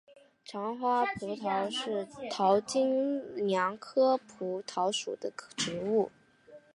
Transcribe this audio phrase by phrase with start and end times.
[0.43, 6.09] 长花蒲桃是桃金娘科蒲桃属的植物。